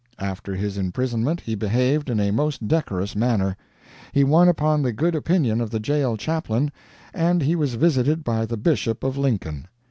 [0.17, 3.55] After his imprisonment he behaved in a most decorous manner;
[4.11, 6.71] he won upon the good opinion of the jail chaplain,
[7.13, 9.67] and he was visited by the Bishop of Lincoln.